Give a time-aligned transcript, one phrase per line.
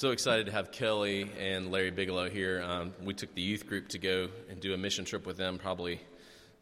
[0.00, 2.62] So excited to have Kelly and Larry Bigelow here.
[2.62, 5.58] Um, we took the youth group to go and do a mission trip with them
[5.58, 6.00] probably,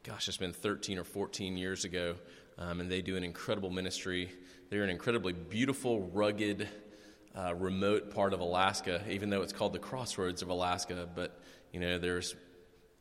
[0.03, 2.17] gosh, it's been 13 or 14 years ago.
[2.59, 4.33] Um, and they do an incredible ministry.
[4.71, 6.69] They're an incredibly beautiful, rugged,
[7.37, 11.09] uh, remote part of Alaska, even though it's called the crossroads of Alaska.
[11.15, 11.41] But,
[11.73, 12.35] you know, there's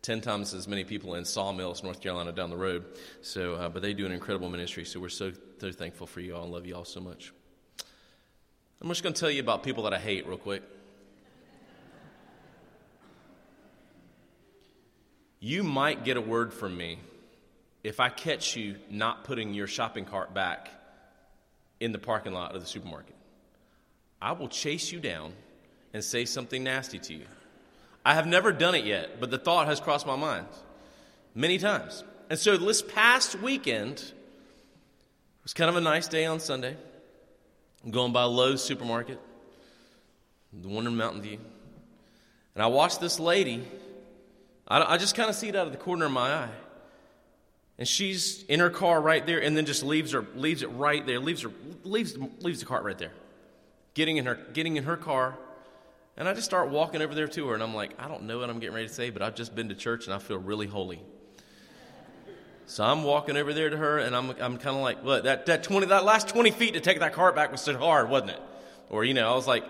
[0.03, 2.85] 10 times as many people in Sawmills, North Carolina, down the road.
[3.23, 4.85] So, uh, but they do an incredible ministry.
[4.85, 7.33] So we're so, so thankful for you all and love you all so much.
[8.81, 10.61] I'm just going to tell you about people that I hate real quick.
[15.39, 16.99] You might get a word from me
[17.83, 20.69] if I catch you not putting your shopping cart back
[21.79, 23.15] in the parking lot of the supermarket.
[24.21, 25.33] I will chase you down
[25.93, 27.25] and say something nasty to you.
[28.05, 30.47] I have never done it yet, but the thought has crossed my mind
[31.33, 32.03] many times.
[32.29, 34.11] And so this past weekend
[35.43, 36.77] was kind of a nice day on Sunday.
[37.89, 39.19] Going by Lowe's supermarket,
[40.51, 41.39] the one in Mountain View.
[42.55, 43.65] And I watched this lady.
[44.67, 46.49] I, I just kind of see it out of the corner of my eye.
[47.77, 51.05] And she's in her car right there, and then just leaves her, leaves it right
[51.05, 51.51] there, leaves her,
[51.83, 53.11] leaves, leaves the cart right there,
[53.93, 55.37] getting in her, getting in her car.
[56.17, 58.39] And I just start walking over there to her, and I'm like, I don't know
[58.39, 60.39] what I'm getting ready to say, but I've just been to church and I feel
[60.39, 60.99] really holy.
[62.67, 65.45] So I'm walking over there to her, and I'm, I'm kind of like, what, that,
[65.45, 68.31] that, 20, that last 20 feet to take that cart back was so hard, wasn't
[68.31, 68.41] it?
[68.89, 69.63] Or, you know, I was like,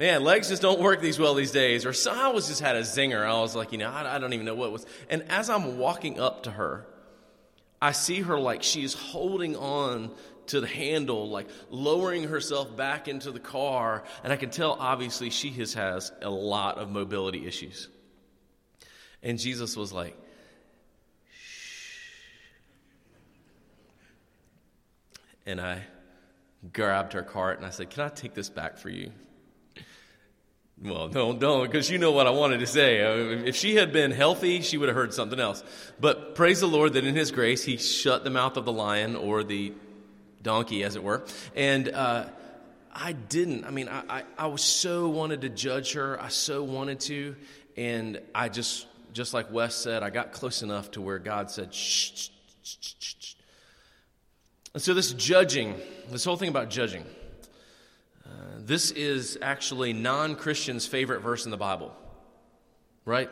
[0.00, 1.86] man, legs just don't work these well these days.
[1.86, 3.24] Or so I was just had a zinger.
[3.24, 4.84] I was like, you know, I, I don't even know what was.
[5.08, 6.86] And as I'm walking up to her,
[7.80, 10.10] I see her like she's holding on
[10.48, 14.02] to the handle, like lowering herself back into the car.
[14.24, 17.88] And I can tell, obviously, she has, has a lot of mobility issues.
[19.22, 20.16] And Jesus was like,
[25.50, 25.82] and I
[26.72, 29.10] grabbed her cart and I said, Can I take this back for you?
[30.82, 33.02] Well, don't, don't, because you know what I wanted to say.
[33.02, 35.62] Uh, if she had been healthy, she would have heard something else.
[36.00, 39.14] But praise the Lord that in His grace, He shut the mouth of the lion
[39.14, 39.74] or the
[40.42, 41.26] donkey, as it were.
[41.54, 42.26] And uh,
[42.94, 43.66] I didn't.
[43.66, 46.20] I mean, I, I, I was so wanted to judge her.
[46.20, 47.36] I so wanted to.
[47.76, 51.74] And I just, just like Wes said, I got close enough to where God said,
[51.74, 52.30] shh, shh,
[52.62, 53.34] shh, shh, shh
[54.72, 55.74] and so, this judging,
[56.10, 57.04] this whole thing about judging,
[58.24, 61.92] uh, this is actually non Christians' favorite verse in the Bible,
[63.04, 63.28] right?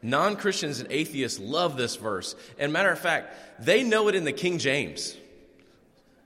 [0.00, 2.36] Non Christians and atheists love this verse.
[2.58, 3.34] And matter of fact,
[3.64, 5.16] they know it in the King James.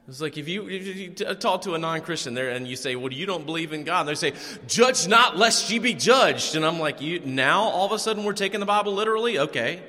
[0.09, 2.95] It's like if you, if you talk to a non Christian there and you say,
[2.95, 4.35] Well, you don't believe in God, they say,
[4.69, 6.55] Judge not lest ye be judged.
[6.55, 9.39] And I'm like, you, Now all of a sudden we're taking the Bible literally?
[9.39, 9.83] Okay.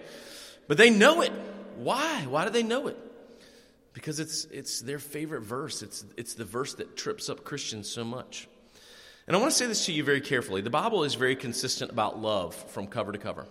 [0.68, 1.32] But they know it.
[1.78, 2.26] Why?
[2.28, 2.98] Why do they know it?
[3.94, 5.82] Because it's, it's their favorite verse.
[5.82, 8.48] It's, it's the verse that trips up Christians so much.
[9.28, 10.62] And I want to say this to you very carefully.
[10.62, 13.46] The Bible is very consistent about love from cover to cover.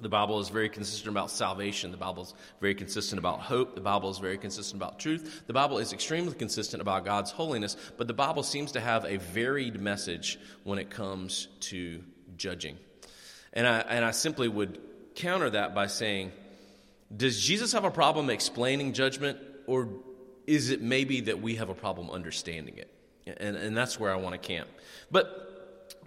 [0.00, 1.92] The Bible is very consistent about salvation.
[1.92, 3.74] The Bible is very consistent about hope.
[3.74, 5.44] The Bible is very consistent about truth.
[5.46, 9.18] The Bible is extremely consistent about God's holiness, but the Bible seems to have a
[9.18, 12.02] varied message when it comes to
[12.36, 12.76] judging.
[13.52, 14.80] And I, and I simply would
[15.14, 16.32] counter that by saying,
[17.14, 19.38] does Jesus have a problem explaining judgment?
[19.66, 19.88] Or
[20.46, 22.90] is it maybe that we have a problem understanding it?
[23.26, 24.68] And, and that's where I want to camp.
[25.10, 25.52] But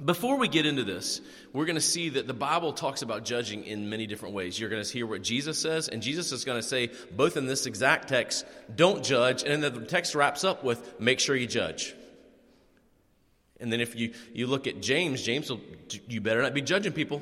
[0.03, 1.21] before we get into this,
[1.53, 4.59] we're going to see that the Bible talks about judging in many different ways.
[4.59, 7.45] You're going to hear what Jesus says, and Jesus is going to say, both in
[7.45, 8.45] this exact text,
[8.75, 11.95] don't judge, and then the text wraps up with, make sure you judge.
[13.61, 15.61] And then if you, you look at James, James will,
[16.09, 17.21] you better not be judging people.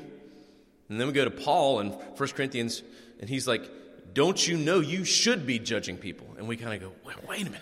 [0.88, 2.82] And then we go to Paul in 1 Corinthians,
[3.20, 3.70] and he's like,
[4.14, 6.28] don't you know you should be judging people?
[6.38, 7.60] And we kind of go, wait, wait a minute.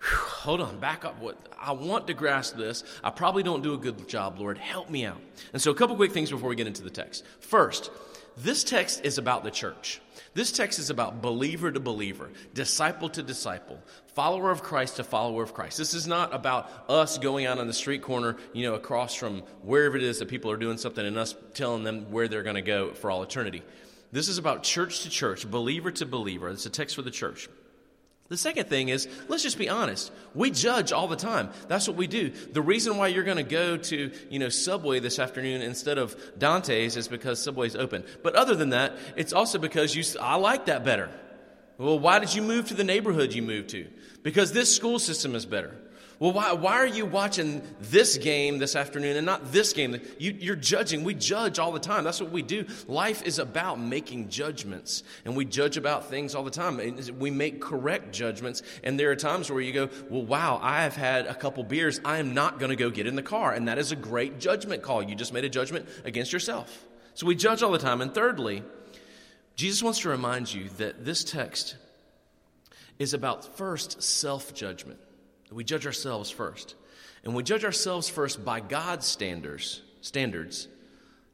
[0.00, 1.20] Whew, hold on, back up.
[1.20, 2.84] What I want to grasp this.
[3.04, 4.58] I probably don't do a good job, Lord.
[4.58, 5.20] Help me out.
[5.52, 7.24] And so, a couple quick things before we get into the text.
[7.40, 7.90] First,
[8.36, 10.00] this text is about the church.
[10.32, 13.78] This text is about believer to believer, disciple to disciple,
[14.14, 15.76] follower of Christ to follower of Christ.
[15.76, 19.40] This is not about us going out on the street corner, you know, across from
[19.62, 22.54] wherever it is that people are doing something and us telling them where they're going
[22.54, 23.62] to go for all eternity.
[24.12, 26.48] This is about church to church, believer to believer.
[26.48, 27.48] It's a text for the church.
[28.28, 30.12] The second thing is, let's just be honest.
[30.36, 31.50] We judge all the time.
[31.66, 32.30] That's what we do.
[32.30, 36.16] The reason why you're going to go to, you know, Subway this afternoon instead of
[36.38, 38.04] Dante's is because Subway's open.
[38.22, 41.10] But other than that, it's also because you, I like that better.
[41.76, 43.88] Well, why did you move to the neighborhood you moved to?
[44.22, 45.76] Because this school system is better.
[46.20, 49.98] Well, why, why are you watching this game this afternoon and not this game?
[50.18, 51.02] You, you're judging.
[51.02, 52.04] We judge all the time.
[52.04, 52.66] That's what we do.
[52.86, 56.78] Life is about making judgments, and we judge about things all the time.
[57.18, 60.94] We make correct judgments, and there are times where you go, Well, wow, I have
[60.94, 62.02] had a couple beers.
[62.04, 63.54] I am not going to go get in the car.
[63.54, 65.02] And that is a great judgment call.
[65.02, 66.86] You just made a judgment against yourself.
[67.14, 68.02] So we judge all the time.
[68.02, 68.62] And thirdly,
[69.56, 71.76] Jesus wants to remind you that this text
[72.98, 75.00] is about first self judgment.
[75.50, 76.74] We judge ourselves first.
[77.24, 80.68] And we judge ourselves first by God's standards, standards.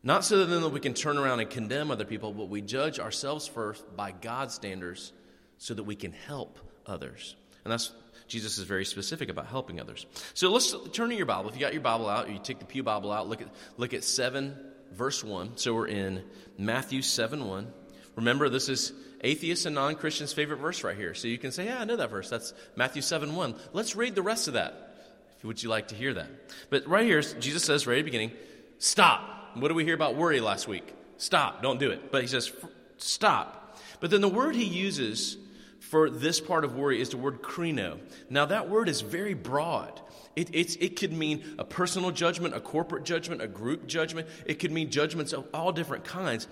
[0.03, 2.99] Not so that then we can turn around and condemn other people, but we judge
[2.99, 5.13] ourselves first by God's standards
[5.59, 7.37] so that we can help others.
[7.65, 7.93] And that's
[8.29, 10.07] Jesus is very specific about helping others.
[10.35, 11.49] So let's turn to your Bible.
[11.49, 13.95] If you got your Bible out, you take the Pew Bible out, look at look
[13.95, 14.57] at 7
[14.93, 15.57] verse 1.
[15.57, 16.25] So we're in
[16.59, 17.73] Matthew 7 1.
[18.17, 18.93] Remember, this is
[19.27, 21.15] atheists and non Christians' favorite verse right here.
[21.15, 22.31] So you can say, Yeah, I know that verse.
[22.31, 23.55] That's Matthew 7 1.
[23.73, 24.95] Let's read the rest of that.
[25.43, 26.29] Would you like to hear that?
[26.71, 28.33] But right here, Jesus says, right at the beginning,
[28.79, 29.21] Stop.
[29.55, 30.95] What did we hear about worry last week?
[31.19, 31.63] Stop.
[31.63, 32.11] Don't do it.
[32.11, 32.53] But he says,
[32.99, 33.79] Stop.
[34.01, 35.37] But then the word he uses
[35.81, 37.99] for this part of worry is the word krino.
[38.29, 40.01] Now, that word is very broad.
[40.35, 44.29] It, it could mean a personal judgment, a corporate judgment, a group judgment.
[44.45, 46.47] It could mean judgments of all different kinds.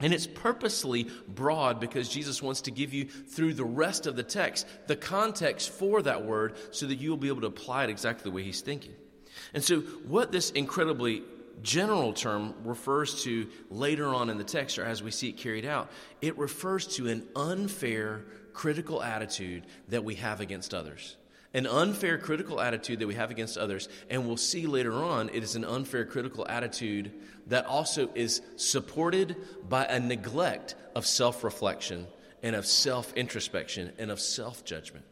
[0.00, 4.22] And it's purposely broad because Jesus wants to give you, through the rest of the
[4.22, 8.24] text, the context for that word so that you'll be able to apply it exactly
[8.24, 8.94] the way he's thinking.
[9.54, 11.22] And so, what this incredibly
[11.62, 15.66] general term refers to later on in the text, or as we see it carried
[15.66, 18.24] out, it refers to an unfair,
[18.54, 21.16] critical attitude that we have against others
[21.52, 23.88] an unfair critical attitude that we have against others.
[24.08, 27.12] And we'll see later on, it is an unfair critical attitude
[27.48, 29.36] that also is supported
[29.68, 32.06] by a neglect of self reflection
[32.42, 35.04] and of self introspection and of self judgment.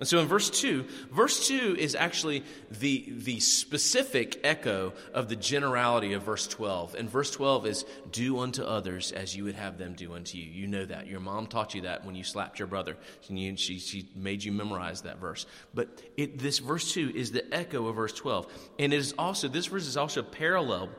[0.00, 5.34] And so in verse 2, verse 2 is actually the, the specific echo of the
[5.34, 6.94] generality of verse 12.
[6.94, 10.44] And verse 12 is, Do unto others as you would have them do unto you.
[10.44, 11.08] You know that.
[11.08, 12.96] Your mom taught you that when you slapped your brother.
[13.22, 15.46] She, she, she made you memorize that verse.
[15.74, 18.46] But it, this verse 2 is the echo of verse 12.
[18.78, 20.90] And it is also, this verse is also parallel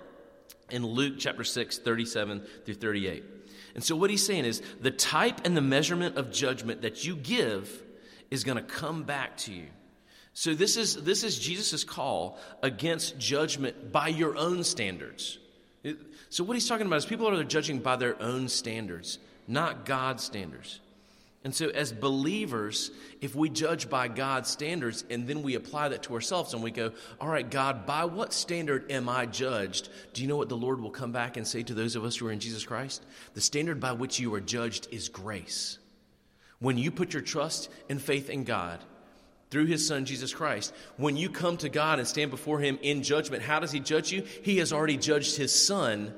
[0.72, 3.24] in Luke chapter 6, 37 through 38.
[3.76, 7.16] And so what he's saying is, the type and the measurement of judgment that you
[7.16, 7.86] give
[8.32, 9.68] is going to come back to you.
[10.34, 15.38] So this is this is Jesus' call against judgment by your own standards.
[16.30, 20.24] So what he's talking about is people are judging by their own standards, not God's
[20.24, 20.80] standards.
[21.44, 22.92] And so, as believers,
[23.22, 26.72] if we judge by God's standards and then we apply that to ourselves and we
[26.72, 26.92] go,
[27.22, 29.90] All right, God, by what standard am I judged?
[30.14, 32.18] Do you know what the Lord will come back and say to those of us
[32.18, 33.06] who are in Jesus Christ?
[33.36, 35.80] The standard by which you are judged is grace.
[36.60, 38.80] When you put your trust and faith in God
[39.50, 43.04] through his son Jesus Christ, when you come to God and stand before him in
[43.04, 44.24] judgment, how does he judge you?
[44.44, 46.14] He has already judged his son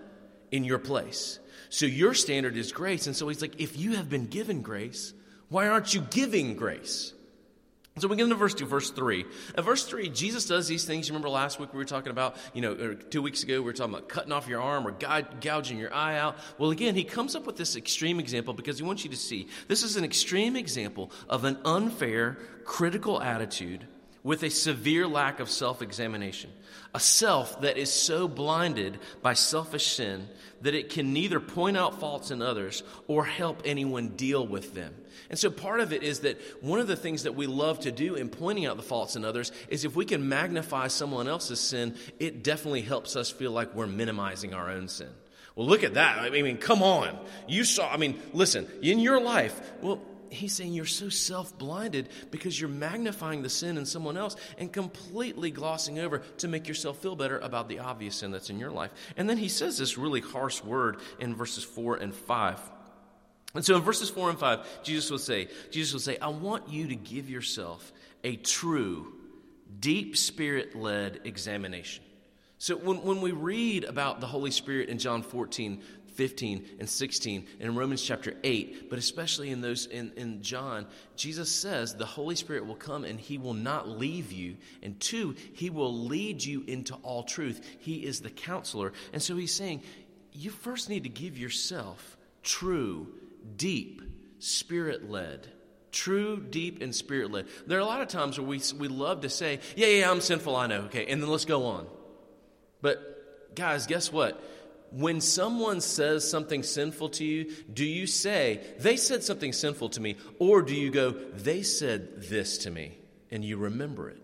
[0.51, 1.39] in your place.
[1.69, 3.07] So your standard is grace.
[3.07, 5.13] And so he's like, if you have been given grace,
[5.49, 7.13] why aren't you giving grace?
[7.99, 9.25] So we get into verse 2, verse 3.
[9.57, 11.09] At verse 3, Jesus does these things.
[11.09, 13.73] You remember last week we were talking about, you know, two weeks ago we were
[13.73, 16.38] talking about cutting off your arm or gouging your eye out.
[16.57, 19.49] Well, again, he comes up with this extreme example because he wants you to see
[19.67, 23.85] this is an extreme example of an unfair, critical attitude
[24.23, 26.49] with a severe lack of self examination.
[26.95, 30.29] A self that is so blinded by selfish sin
[30.61, 34.93] that it can neither point out faults in others or help anyone deal with them.
[35.29, 37.91] And so part of it is that one of the things that we love to
[37.91, 41.59] do in pointing out the faults in others is if we can magnify someone else's
[41.59, 45.10] sin, it definitely helps us feel like we're minimizing our own sin.
[45.55, 46.19] Well, look at that.
[46.19, 47.17] I mean, come on.
[47.48, 52.10] You saw, I mean, listen, in your life, well, he's saying you're so self blinded
[52.31, 56.98] because you're magnifying the sin in someone else and completely glossing over to make yourself
[57.00, 58.91] feel better about the obvious sin that's in your life.
[59.17, 62.60] And then he says this really harsh word in verses 4 and 5.
[63.53, 66.70] And so in verses 4 and 5, Jesus will say, Jesus will say, I want
[66.70, 67.91] you to give yourself
[68.24, 69.13] a true,
[69.79, 72.03] deep spirit led examination.
[72.60, 75.81] So when, when we read about the Holy Spirit in John 14,
[76.13, 81.50] 15 and 16 in Romans chapter 8, but especially in those in, in John, Jesus
[81.50, 84.58] says the Holy Spirit will come and he will not leave you.
[84.84, 87.65] And two, he will lead you into all truth.
[87.79, 88.93] He is the counselor.
[89.13, 89.81] And so he's saying,
[90.31, 93.08] you first need to give yourself true
[93.55, 94.01] deep,
[94.39, 95.48] spirit led.
[95.91, 97.48] True, deep, and spirit led.
[97.67, 100.21] There are a lot of times where we, we love to say, Yeah, yeah, I'm
[100.21, 101.88] sinful, I know, okay, and then let's go on.
[102.81, 104.41] But, guys, guess what?
[104.91, 110.01] When someone says something sinful to you, do you say, They said something sinful to
[110.01, 112.98] me, or do you go, They said this to me,
[113.29, 114.21] and you remember it?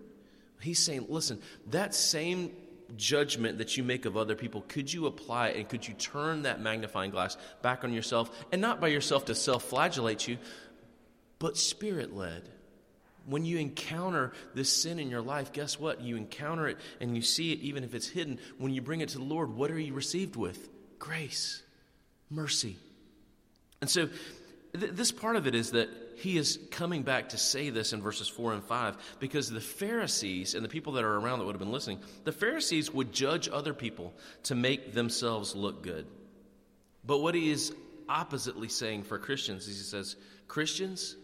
[0.61, 2.51] He's saying, listen, that same
[2.95, 6.61] judgment that you make of other people, could you apply and could you turn that
[6.61, 8.29] magnifying glass back on yourself?
[8.51, 10.37] And not by yourself to self flagellate you,
[11.39, 12.49] but spirit led.
[13.25, 15.99] When you encounter this sin in your life, guess what?
[16.01, 18.39] You encounter it and you see it, even if it's hidden.
[18.57, 20.69] When you bring it to the Lord, what are you received with?
[20.97, 21.61] Grace,
[22.29, 22.77] mercy.
[23.81, 24.07] And so,
[24.79, 28.01] th- this part of it is that he is coming back to say this in
[28.01, 31.53] verses 4 and 5 because the Pharisees and the people that are around that would
[31.53, 36.07] have been listening, the Pharisees would judge other people to make themselves look good.
[37.05, 37.71] But what he is
[38.09, 40.15] oppositely saying for Christians is he says,
[40.47, 41.15] Christians,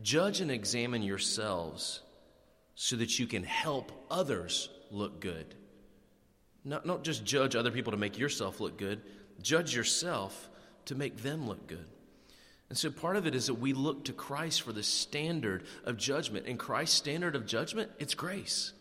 [0.00, 2.00] judge and examine yourselves
[2.74, 5.54] so that you can help others look good.
[6.64, 9.02] Not, not just judge other people to make yourself look good,
[9.42, 10.48] judge yourself
[10.86, 11.86] to make them look good.
[12.72, 15.98] And so part of it is that we look to Christ for the standard of
[15.98, 16.46] judgment.
[16.46, 18.72] And Christ's standard of judgment, it's grace.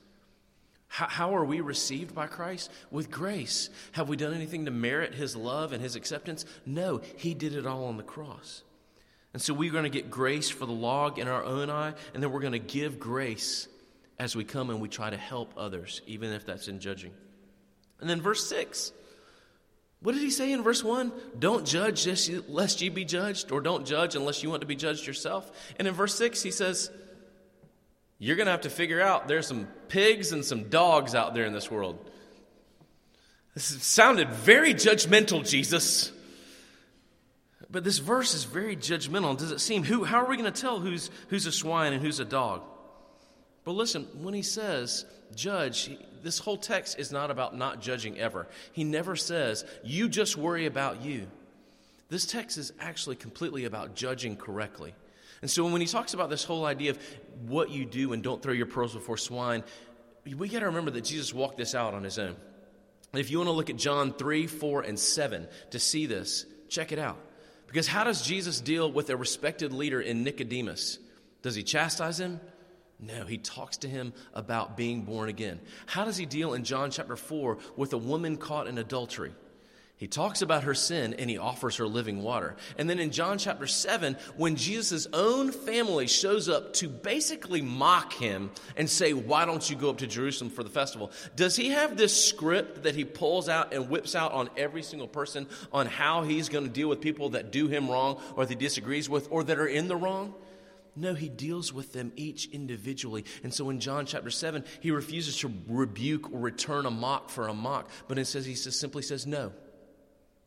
[0.88, 2.72] How, how, are we received by Christ?
[2.90, 3.70] With grace.
[3.92, 6.46] Have we done anything to merit his love and his acceptance?
[6.66, 8.64] No, he did it all on the cross.
[9.34, 12.24] And so we're going to get grace for the log in our own eye, and
[12.24, 13.68] then we're going to give grace
[14.18, 17.12] as we come and we try to help others, even if that's in judging.
[18.00, 18.94] And then verse 6
[20.02, 21.12] what did he say in verse 1?
[21.38, 22.08] Don't judge
[22.48, 25.52] lest ye be judged, or don't judge unless you want to be judged yourself.
[25.78, 26.90] And in verse 6, he says,
[28.18, 31.46] You're going to have to figure out there's some pigs and some dogs out there
[31.46, 32.04] in this world.
[33.54, 36.12] This sounded very judgmental, Jesus.
[37.70, 39.38] But this verse is very judgmental.
[39.38, 39.84] Does it seem?
[39.84, 42.64] Who, how are we going to tell who's, who's a swine and who's a dog?
[43.64, 45.92] But listen, when he says judge,
[46.24, 48.48] this whole text is not about not judging ever.
[48.74, 51.28] He never says, you just worry about you.
[52.10, 54.94] This text is actually completely about judging correctly.
[55.42, 57.00] And so when he talks about this whole idea of
[57.48, 59.64] what you do and don't throw your pearls before swine,
[60.26, 62.36] we got to remember that Jesus walked this out on his own.
[63.14, 66.46] And if you want to look at John 3, 4, and 7 to see this,
[66.70, 67.18] check it out.
[67.68, 71.00] Because how does Jesus deal with a respected leader in Nicodemus?
[71.42, 72.40] Does he chastise him?
[73.02, 75.60] No, he talks to him about being born again.
[75.88, 79.34] How does he deal in John chapter 4 with a woman caught in adultery?
[80.02, 82.56] He talks about her sin and he offers her living water.
[82.78, 88.14] And then in John chapter 7, when Jesus' own family shows up to basically mock
[88.14, 91.12] him and say, Why don't you go up to Jerusalem for the festival?
[91.36, 95.08] Does he have this script that he pulls out and whips out on every single
[95.08, 98.50] person on how he's going to deal with people that do him wrong or that
[98.50, 100.34] he disagrees with or that are in the wrong?
[100.96, 103.24] No, he deals with them each individually.
[103.44, 107.48] And so in John chapter 7, he refuses to rebuke or return a mock for
[107.48, 109.54] a mock, but it says he simply says, No,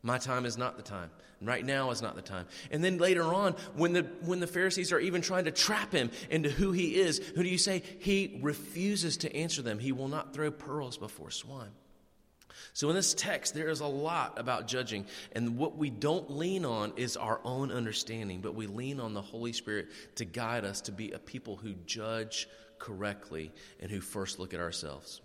[0.03, 1.09] my time is not the time.
[1.41, 2.47] Right now is not the time.
[2.71, 6.09] And then later on, when the, when the Pharisees are even trying to trap him
[6.29, 7.83] into who he is, who do you say?
[7.99, 9.77] He refuses to answer them.
[9.77, 11.71] He will not throw pearls before swine.
[12.75, 15.05] So, in this text, there is a lot about judging.
[15.31, 19.21] And what we don't lean on is our own understanding, but we lean on the
[19.21, 24.39] Holy Spirit to guide us to be a people who judge correctly and who first
[24.39, 25.21] look at ourselves.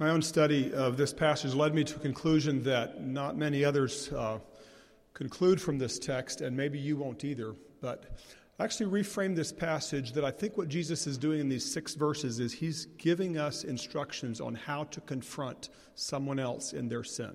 [0.00, 4.12] My own study of this passage led me to a conclusion that not many others
[4.12, 4.40] uh,
[5.16, 8.04] conclude from this text, and maybe you won't either, but
[8.58, 11.94] I actually reframe this passage that I think what Jesus is doing in these six
[11.94, 17.34] verses is he's giving us instructions on how to confront someone else in their sin.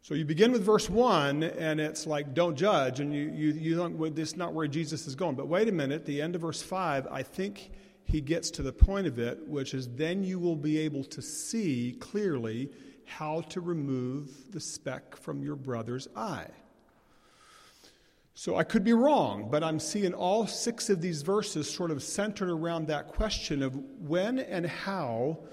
[0.00, 3.76] So you begin with verse 1, and it's like, don't judge, and you, you, you
[3.76, 5.36] don't, this is not where Jesus is going.
[5.36, 7.70] But wait a minute, the end of verse 5, I think
[8.02, 11.22] he gets to the point of it, which is then you will be able to
[11.22, 12.72] see clearly
[13.04, 16.48] how to remove the speck from your brother's eye.
[18.42, 22.02] So I could be wrong, but I'm seeing all six of these verses sort of
[22.02, 25.44] centered around that question of when and how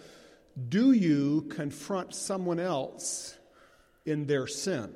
[0.69, 3.37] do you confront someone else
[4.07, 4.91] in their sin?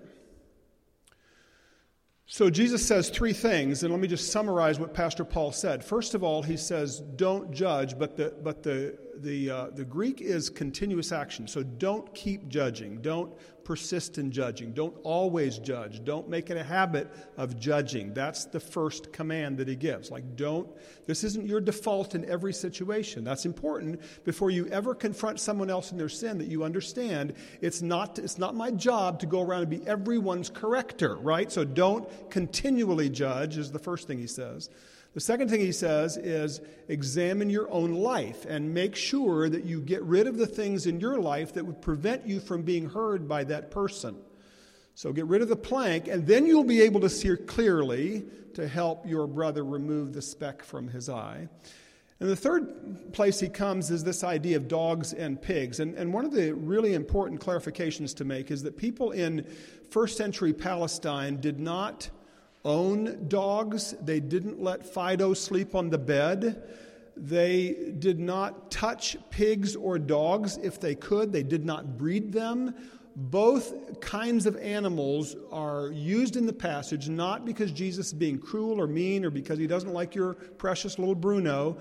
[2.26, 5.86] So Jesus says three things, and let me just summarize what Pastor Paul said.
[5.86, 10.20] First of all, he says, "Don't judge," but the but the the uh, the Greek
[10.20, 11.48] is continuous action.
[11.48, 13.04] So don't keep judging.
[13.04, 14.74] Don't persist in judging.
[14.74, 16.04] Don't always judge.
[16.04, 18.14] Don't make it a habit of judging.
[18.14, 20.12] That's the first command that he gives.
[20.12, 20.68] Like, don't,
[21.06, 23.24] this isn't your default in every situation.
[23.24, 27.82] That's important before you ever confront someone else in their sin that you understand it's
[27.82, 31.52] not, it's not my job to go around and be everyone's corrector, right?
[31.52, 34.70] So don't continually judge, is the first thing he says.
[35.14, 39.80] The second thing he says is examine your own life and make sure that you
[39.80, 43.28] get rid of the things in your life that would prevent you from being heard
[43.28, 44.16] by that person.
[44.96, 48.68] So get rid of the plank, and then you'll be able to see clearly to
[48.68, 51.48] help your brother remove the speck from his eye.
[52.20, 55.80] And the third place he comes is this idea of dogs and pigs.
[55.80, 59.46] And, and one of the really important clarifications to make is that people in
[59.90, 62.10] first century Palestine did not
[62.66, 66.64] own dogs, they didn't let Fido sleep on the bed.
[67.16, 71.32] They did not touch pigs or dogs if they could.
[71.32, 72.74] They did not breed them.
[73.16, 78.82] Both kinds of animals are used in the passage not because Jesus is being cruel
[78.82, 81.78] or mean or because he doesn't like your precious little Bruno,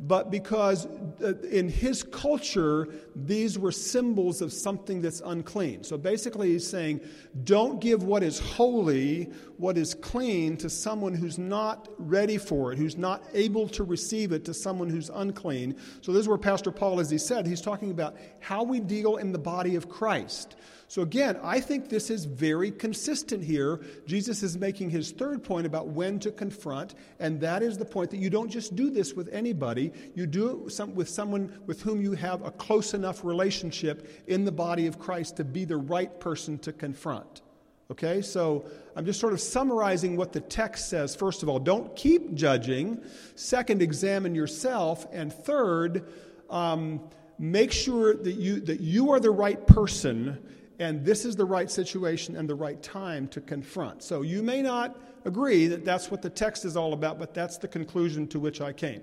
[0.00, 0.86] but because
[1.22, 5.84] uh, in his culture, these were symbols of something that's unclean.
[5.84, 7.00] So basically, he's saying,
[7.44, 12.78] don't give what is holy, what is clean, to someone who's not ready for it,
[12.78, 15.76] who's not able to receive it, to someone who's unclean.
[16.00, 19.16] So this is where Pastor Paul, as he said, he's talking about how we deal
[19.16, 20.56] in the body of Christ.
[20.88, 23.80] So, again, I think this is very consistent here.
[24.06, 28.10] Jesus is making his third point about when to confront, and that is the point
[28.10, 32.02] that you don't just do this with anybody, you do it with someone with whom
[32.02, 36.20] you have a close enough relationship in the body of Christ to be the right
[36.20, 37.42] person to confront.
[37.90, 38.64] Okay, so
[38.96, 41.14] I'm just sort of summarizing what the text says.
[41.14, 43.02] First of all, don't keep judging.
[43.34, 45.06] Second, examine yourself.
[45.12, 46.10] And third,
[46.48, 47.00] um,
[47.38, 50.38] make sure that you, that you are the right person
[50.78, 54.02] and this is the right situation and the right time to confront.
[54.02, 57.58] So you may not agree that that's what the text is all about, but that's
[57.58, 59.02] the conclusion to which I came.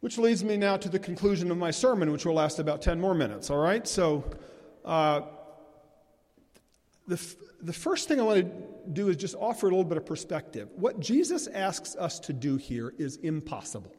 [0.00, 3.00] Which leads me now to the conclusion of my sermon, which will last about 10
[3.00, 3.86] more minutes, all right?
[3.88, 4.24] So
[4.84, 5.22] uh,
[7.06, 9.96] the, f- the first thing I want to do is just offer a little bit
[9.96, 10.68] of perspective.
[10.76, 13.94] What Jesus asks us to do here is impossible.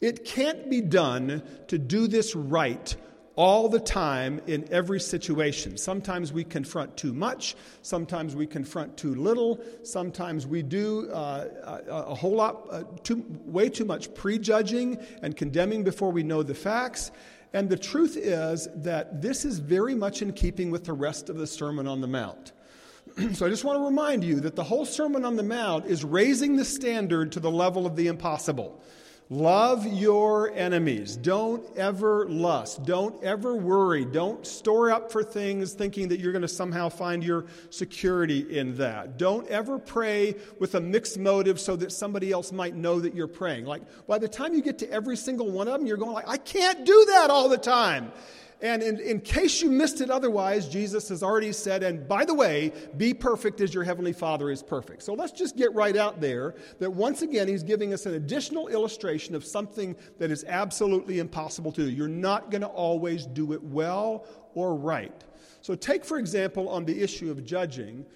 [0.00, 2.94] It can't be done to do this right
[3.36, 5.76] all the time in every situation.
[5.76, 12.14] Sometimes we confront too much, sometimes we confront too little, sometimes we do uh, a,
[12.14, 17.10] whole lot, uh, too, way too much prejudging and condemning before we know the facts.
[17.52, 21.36] And the truth is that this is very much in keeping with the rest of
[21.36, 22.52] the Sermon on the Mount.
[23.32, 26.04] so I just want to remind you that the whole Sermon on the Mount is
[26.04, 28.80] raising the standard to the level of the impossible.
[29.30, 31.16] Love your enemies.
[31.16, 32.84] Don't ever lust.
[32.84, 34.04] Don't ever worry.
[34.04, 38.76] Don't store up for things thinking that you're going to somehow find your security in
[38.76, 39.16] that.
[39.16, 43.26] Don't ever pray with a mixed motive so that somebody else might know that you're
[43.26, 43.64] praying.
[43.64, 46.28] Like by the time you get to every single one of them, you're going like,
[46.28, 48.12] I can't do that all the time.
[48.64, 52.32] And in, in, case you missed it otherwise, Jesus has already said, and by the
[52.32, 55.02] way, be perfect as your heavenly Father is perfect.
[55.02, 58.68] So let's just get right out there that once again, he's giving us an additional
[58.68, 61.90] illustration of something that is absolutely impossible to do.
[61.90, 64.24] You're not going to always do it well
[64.54, 65.22] or right.
[65.60, 68.06] So, take, for example, on the issue of judging,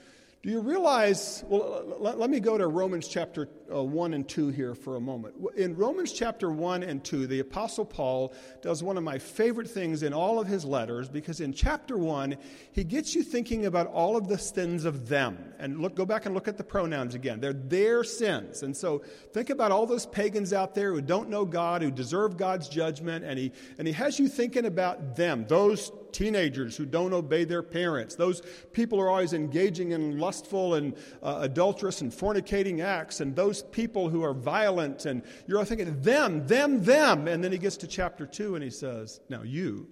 [0.48, 1.44] do you realize?
[1.46, 5.00] Well, let, let me go to Romans chapter uh, 1 and 2 here for a
[5.00, 5.34] moment.
[5.58, 8.32] In Romans chapter 1 and 2, the Apostle Paul
[8.62, 12.34] does one of my favorite things in all of his letters because in chapter 1,
[12.72, 15.52] he gets you thinking about all of the sins of them.
[15.58, 17.40] And look, go back and look at the pronouns again.
[17.40, 18.62] They're their sins.
[18.62, 19.02] And so
[19.34, 23.22] think about all those pagans out there who don't know God, who deserve God's judgment,
[23.22, 27.62] and he, and he has you thinking about them, those teenagers who don't obey their
[27.62, 28.42] parents, those
[28.72, 34.08] people are always engaging in lustful and uh, adulterous and fornicating acts, and those people
[34.08, 35.06] who are violent.
[35.06, 37.28] And you're all thinking, them, them, them.
[37.28, 39.88] And then he gets to chapter 2 and he says, Now you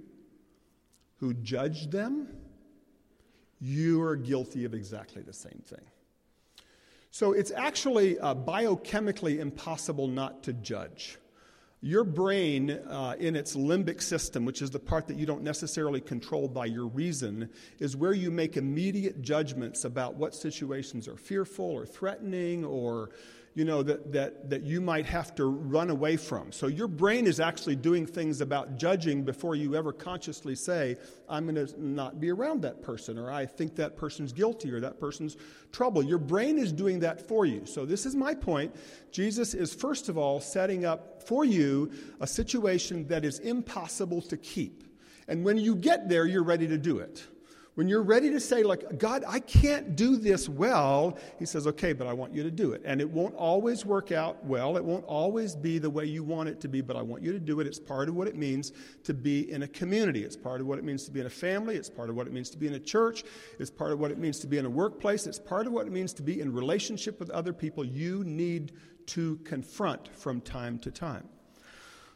[1.19, 2.29] who judge them,
[3.61, 5.81] you are guilty of exactly the same thing.
[7.11, 11.17] So it's actually uh, biochemically impossible not to judge.
[11.87, 16.01] Your brain, uh, in its limbic system, which is the part that you don't necessarily
[16.01, 21.65] control by your reason, is where you make immediate judgments about what situations are fearful
[21.65, 23.11] or threatening or
[23.57, 26.53] you know, that, that, that you might have to run away from.
[26.53, 31.47] So your brain is actually doing things about judging before you ever consciously say, I'm
[31.47, 35.01] going to not be around that person, or I think that person's guilty, or that
[35.01, 35.39] person's
[35.73, 36.03] trouble.
[36.03, 37.65] Your brain is doing that for you.
[37.65, 38.77] So this is my point.
[39.11, 41.91] Jesus is, first of all, setting up for you
[42.21, 44.85] a situation that is impossible to keep.
[45.29, 47.27] And when you get there, you're ready to do it.
[47.77, 51.93] When you're ready to say, like, God, I can't do this well, He says, okay,
[51.93, 52.81] but I want you to do it.
[52.87, 54.79] And it won't always work out well.
[54.79, 57.33] It won't always be the way you want it to be, but I want you
[57.33, 57.67] to do it.
[57.67, 58.73] It's part of what it means
[59.05, 60.25] to be in a community.
[60.25, 61.77] It's part of what it means to be in a family.
[61.77, 63.25] It's part of what it means to be in a church.
[63.59, 65.27] It's part of what it means to be in a workplace.
[65.27, 68.73] It's part of what it means to be in relationship with other people you need
[69.09, 71.29] to confront from time to time.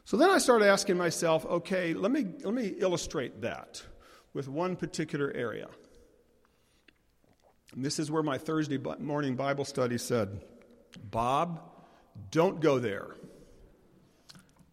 [0.05, 3.83] So then I started asking myself, okay, let me, let me illustrate that
[4.33, 5.67] with one particular area.
[7.73, 10.41] And this is where my Thursday morning Bible study said,
[11.09, 11.61] Bob,
[12.29, 13.15] don't go there.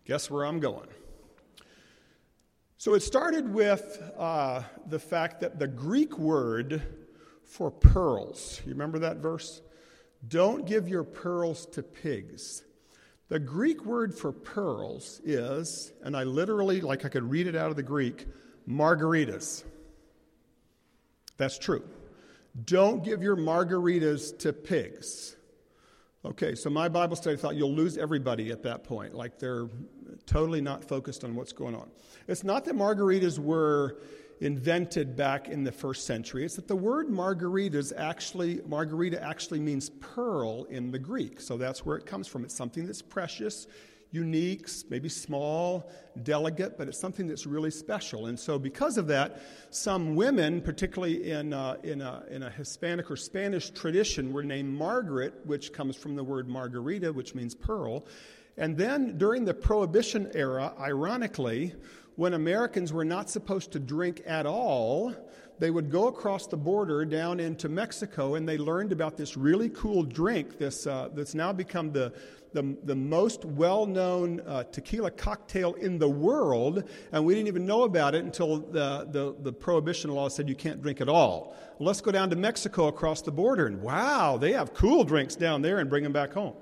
[0.05, 0.89] Guess where I'm going?
[2.79, 6.83] So it started with uh, the fact that the Greek word
[7.45, 9.61] for pearls, you remember that verse?
[10.27, 12.63] Don't give your pearls to pigs.
[13.29, 17.71] The Greek word for pearls is, and I literally, like I could read it out
[17.71, 18.27] of the Greek,
[18.69, 19.65] margaritas.
[21.37, 21.85] That's true.
[22.65, 25.37] Don't give your margaritas to pigs.
[26.25, 29.15] Okay, so my Bible study thought you'll lose everybody at that point.
[29.15, 29.69] Like they're
[30.27, 31.89] totally not focused on what's going on.
[32.27, 33.99] It's not that margaritas were
[34.41, 36.45] invented back in the first century.
[36.45, 41.41] It's that the word margarita is actually margarita actually means pearl in the Greek.
[41.41, 42.45] So that's where it comes from.
[42.45, 43.67] It's something that's precious
[44.11, 45.91] unique, maybe small,
[46.23, 48.27] delicate, but it's something that's really special.
[48.27, 53.11] And so, because of that, some women, particularly in, uh, in, a, in a Hispanic
[53.11, 58.07] or Spanish tradition, were named Margaret, which comes from the word margarita, which means pearl.
[58.57, 61.75] And then during the Prohibition era, ironically,
[62.17, 65.15] when Americans were not supposed to drink at all,
[65.61, 69.69] they would go across the border down into Mexico and they learned about this really
[69.71, 72.13] cool drink this, uh, that's now become the,
[72.53, 77.67] the, the most well known uh, tequila cocktail in the world, and we didn't even
[77.67, 81.57] know about it until the, the, the prohibition law said you can't drink at all.
[81.79, 85.63] Let's go down to Mexico across the border, and wow, they have cool drinks down
[85.63, 86.55] there and bring them back home.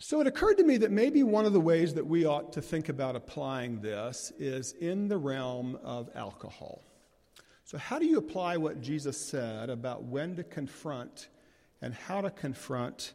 [0.00, 2.60] So it occurred to me that maybe one of the ways that we ought to
[2.60, 6.82] think about applying this is in the realm of alcohol.
[7.66, 11.28] So, how do you apply what Jesus said about when to confront
[11.80, 13.14] and how to confront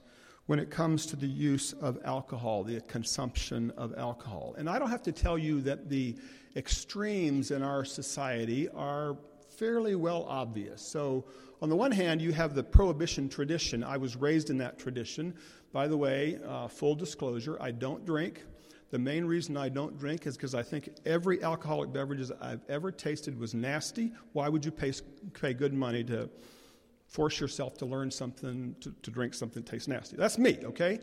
[0.50, 4.56] when it comes to the use of alcohol, the consumption of alcohol.
[4.58, 6.16] And I don't have to tell you that the
[6.56, 9.16] extremes in our society are
[9.48, 10.82] fairly well obvious.
[10.82, 11.24] So,
[11.62, 13.84] on the one hand, you have the prohibition tradition.
[13.84, 15.36] I was raised in that tradition.
[15.72, 18.44] By the way, uh, full disclosure, I don't drink.
[18.90, 22.92] The main reason I don't drink is because I think every alcoholic beverage I've ever
[22.92, 24.14] tasted was nasty.
[24.34, 24.94] Why would you pay,
[25.40, 26.28] pay good money to
[27.10, 30.16] force yourself to learn something, to, to drink something that tastes nasty.
[30.16, 31.00] That's me, okay?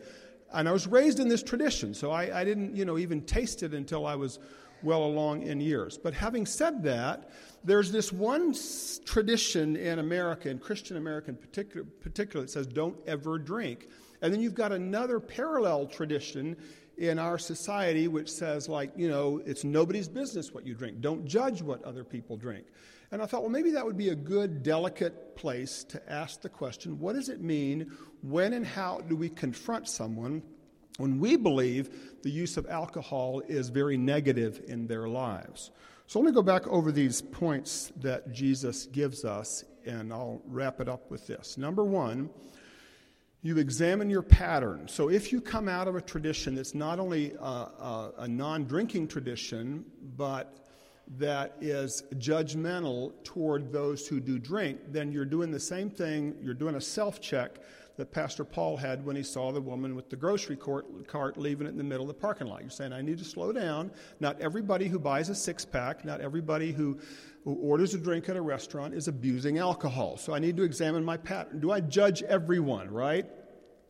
[0.53, 3.61] And I was raised in this tradition, so I, I didn't, you know, even taste
[3.61, 4.39] it until I was
[4.83, 5.97] well along in years.
[5.97, 7.29] But having said that,
[7.63, 8.55] there's this one
[9.05, 13.89] tradition in America, in Christian America in particular, particular, that says don't ever drink.
[14.21, 16.55] And then you've got another parallel tradition
[16.97, 20.99] in our society which says, like, you know, it's nobody's business what you drink.
[21.01, 22.65] Don't judge what other people drink.
[23.11, 26.49] And I thought, well, maybe that would be a good, delicate place to ask the
[26.49, 27.91] question what does it mean?
[28.21, 30.41] When and how do we confront someone
[30.97, 35.71] when we believe the use of alcohol is very negative in their lives?
[36.07, 40.79] So let me go back over these points that Jesus gives us, and I'll wrap
[40.79, 41.57] it up with this.
[41.57, 42.29] Number one,
[43.47, 44.89] you examine your pattern.
[44.89, 48.65] So if you come out of a tradition that's not only a, a, a non
[48.65, 49.85] drinking tradition,
[50.17, 50.67] but
[51.17, 56.53] that is judgmental toward those who do drink, then you're doing the same thing, you're
[56.53, 57.59] doing a self check
[57.95, 61.69] that Pastor Paul had when he saw the woman with the grocery cart leaving it
[61.69, 62.61] in the middle of the parking lot.
[62.61, 63.91] You're saying, I need to slow down.
[64.19, 66.99] Not everybody who buys a six pack, not everybody who,
[67.47, 70.17] who orders a drink at a restaurant is abusing alcohol.
[70.17, 71.61] So I need to examine my pattern.
[71.61, 73.25] Do I judge everyone, right?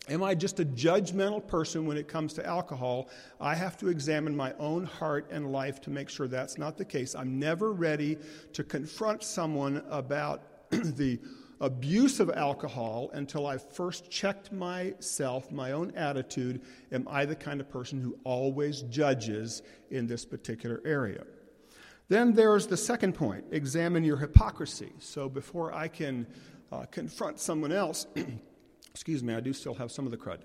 [0.09, 3.09] Am I just a judgmental person when it comes to alcohol?
[3.41, 6.85] I have to examine my own heart and life to make sure that's not the
[6.85, 7.15] case.
[7.15, 8.19] I'm never ready
[8.53, 11.19] to confront someone about the
[11.59, 16.61] abuse of alcohol until I've first checked myself, my own attitude.
[16.91, 21.23] Am I the kind of person who always judges in this particular area?
[22.09, 24.93] Then there's the second point examine your hypocrisy.
[24.99, 26.27] So before I can
[26.71, 28.07] uh, confront someone else,
[28.97, 30.39] Excuse me, I do still have some of the crud.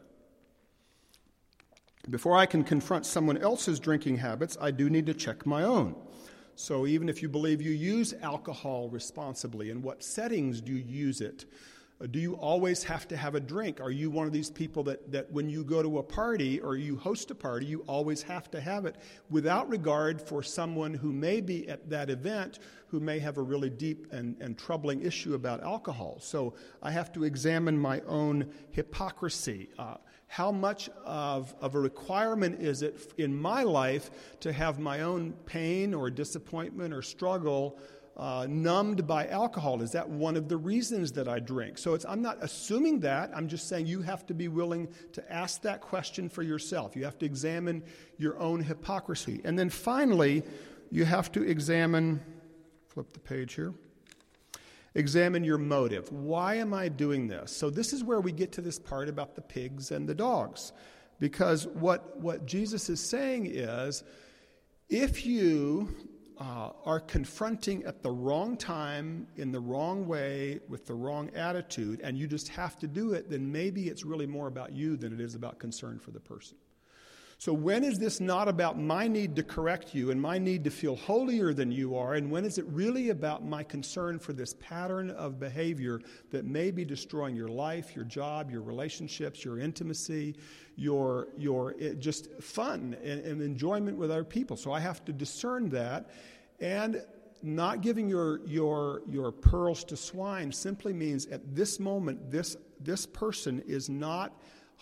[2.10, 5.96] Before I can confront someone else's drinking habits, I do need to check my own.
[6.54, 11.22] So, even if you believe you use alcohol responsibly, in what settings do you use
[11.22, 11.46] it?
[12.10, 13.80] Do you always have to have a drink?
[13.80, 16.76] Are you one of these people that, that when you go to a party or
[16.76, 18.96] you host a party, you always have to have it
[19.30, 23.70] without regard for someone who may be at that event who may have a really
[23.70, 26.18] deep and, and troubling issue about alcohol?
[26.20, 29.70] So I have to examine my own hypocrisy.
[29.78, 29.94] Uh,
[30.26, 34.10] how much of, of a requirement is it in my life
[34.40, 37.78] to have my own pain or disappointment or struggle?
[38.16, 39.82] Uh, numbed by alcohol?
[39.82, 41.78] Is that one of the reasons that I drink?
[41.78, 43.30] So I'm not assuming that.
[43.34, 46.94] I'm just saying you have to be willing to ask that question for yourself.
[46.94, 47.82] You have to examine
[48.18, 49.40] your own hypocrisy.
[49.44, 50.42] And then finally,
[50.90, 52.20] you have to examine,
[52.88, 53.72] flip the page here.
[54.94, 56.12] Examine your motive.
[56.12, 57.50] Why am I doing this?
[57.50, 60.72] So, this is where we get to this part about the pigs and the dogs.
[61.18, 64.02] Because what, what Jesus is saying is
[64.90, 65.88] if you
[66.42, 72.00] uh, are confronting at the wrong time, in the wrong way, with the wrong attitude,
[72.02, 75.12] and you just have to do it, then maybe it's really more about you than
[75.12, 76.56] it is about concern for the person.
[77.42, 80.70] So, when is this not about my need to correct you and my need to
[80.70, 82.14] feel holier than you are?
[82.14, 86.00] And when is it really about my concern for this pattern of behavior
[86.30, 90.36] that may be destroying your life, your job, your relationships, your intimacy,
[90.76, 94.56] your, your eh, just fun and, and enjoyment with other people?
[94.56, 96.10] So, I have to discern that.
[96.60, 97.02] And
[97.42, 103.04] not giving your, your, your pearls to swine simply means at this moment, this, this
[103.04, 104.32] person is not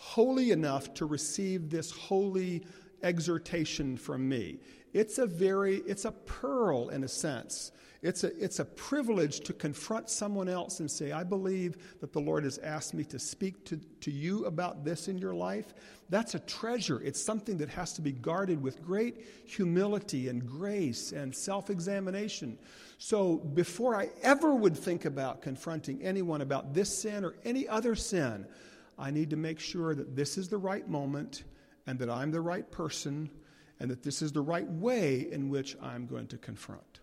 [0.01, 2.65] holy enough to receive this holy
[3.03, 4.57] exhortation from me.
[4.93, 7.71] It's a very, it's a pearl in a sense.
[8.01, 12.19] It's a, it's a privilege to confront someone else and say, I believe that the
[12.19, 15.71] Lord has asked me to speak to, to you about this in your life.
[16.09, 16.99] That's a treasure.
[17.03, 22.57] It's something that has to be guarded with great humility and grace and self examination.
[22.97, 27.93] So before I ever would think about confronting anyone about this sin or any other
[27.93, 28.47] sin,
[28.97, 31.43] I need to make sure that this is the right moment
[31.87, 33.29] and that I'm the right person
[33.79, 36.99] and that this is the right way in which I'm going to confront.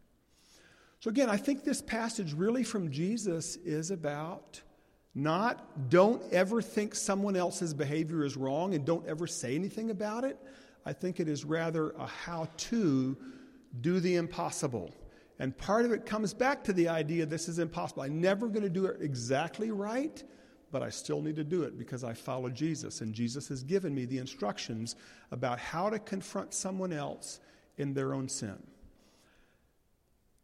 [1.01, 4.61] So, again, I think this passage really from Jesus is about
[5.14, 10.24] not don't ever think someone else's behavior is wrong and don't ever say anything about
[10.24, 10.38] it.
[10.87, 13.16] I think it is rather a how to
[13.81, 14.90] do the impossible.
[15.38, 18.03] And part of it comes back to the idea this is impossible.
[18.03, 20.22] I'm never going to do it exactly right,
[20.70, 23.00] but I still need to do it because I follow Jesus.
[23.00, 24.96] And Jesus has given me the instructions
[25.31, 27.40] about how to confront someone else
[27.76, 28.59] in their own sin.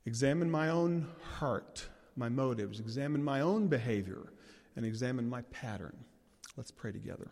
[0.07, 1.07] Examine my own
[1.39, 4.33] heart, my motives, examine my own behavior,
[4.77, 5.97] and examine my pattern.
[6.57, 7.31] Let's pray together.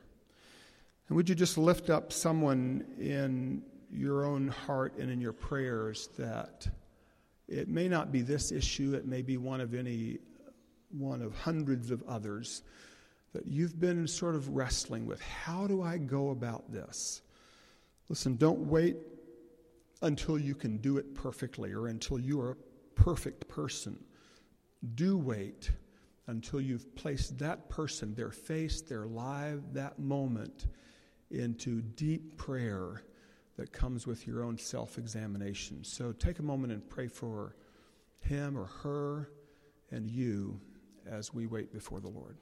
[1.08, 6.08] And would you just lift up someone in your own heart and in your prayers
[6.18, 6.66] that
[7.48, 10.18] it may not be this issue, it may be one of any
[10.92, 12.62] one of hundreds of others
[13.32, 15.20] that you've been sort of wrestling with.
[15.20, 17.22] How do I go about this?
[18.08, 18.96] Listen, don't wait
[20.02, 22.56] until you can do it perfectly or until you are a
[22.94, 23.98] perfect person.
[24.94, 25.70] Do wait
[26.26, 30.66] until you've placed that person, their face, their life, that moment
[31.30, 33.02] into deep prayer
[33.56, 35.84] that comes with your own self examination.
[35.84, 37.56] So take a moment and pray for
[38.20, 39.30] him or her
[39.90, 40.60] and you
[41.10, 42.36] as we wait before the Lord.